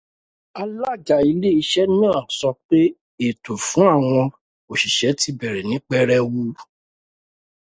[0.61, 2.79] Alága ilé iṣẹ́ náà sọ pé
[3.27, 4.19] ètò fún àwọn
[4.71, 6.41] òṣíṣẹ́ ti bẹ̀rẹ̀ ní pẹrẹwu.